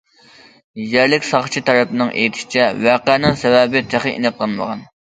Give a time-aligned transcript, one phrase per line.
[0.93, 4.87] يەرلىك ساقچى تەرەپنىڭ ئېيتىشىچە، ۋەقەنىڭ سەۋەبى تېخى ئېنىقلانمىغان.